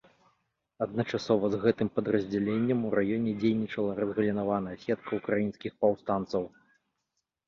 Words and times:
Адначасова 0.83 1.49
з 1.55 1.57
гэтым 1.65 1.89
падраздзяленнем 1.99 2.79
у 2.87 2.93
раёне 2.99 3.33
дзейнічала 3.43 3.91
разгалінаваная 3.99 4.73
сетка 4.85 5.11
ўкраінскіх 5.21 5.77
паўстанцаў. 5.85 6.43